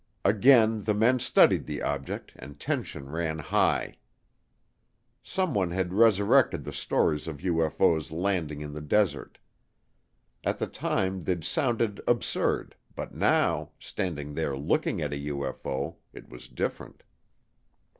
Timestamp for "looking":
14.57-15.03